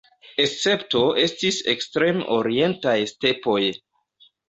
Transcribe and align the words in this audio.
Escepto 0.43 1.01
estis 1.25 1.61
ekstrem-orientaj 1.75 2.99
stepoj. 3.15 3.63